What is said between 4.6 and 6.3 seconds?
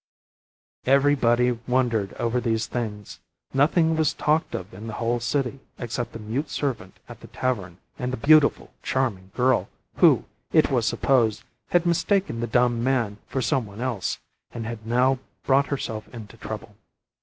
in the whole city, except the